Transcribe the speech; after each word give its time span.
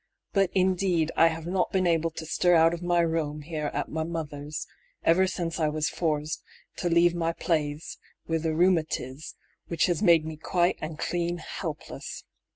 But 0.33 0.49
indeed 0.55 1.11
I 1.15 1.27
have 1.27 1.45
not 1.45 1.71
been 1.71 1.85
able 1.85 2.09
to 2.09 2.25
stir 2.25 2.55
out 2.55 2.73
of 2.73 2.81
my 2.81 3.03
rome 3.03 3.41
here 3.43 3.67
at 3.71 3.87
my 3.87 4.03
mother's 4.03 4.65
ever 5.03 5.27
since 5.27 5.59
I 5.59 5.67
was 5.69 5.89
forsed 5.91 6.41
to 6.77 6.89
leave 6.89 7.13
my 7.13 7.33
plase 7.33 7.99
with 8.25 8.43
a 8.47 8.55
roomatise, 8.55 9.35
which 9.67 9.85
has 9.85 10.01
made 10.01 10.25
me 10.25 10.37
quite 10.37 10.79
and 10.81 10.97
clene 10.97 11.37
helpless. 11.37 12.23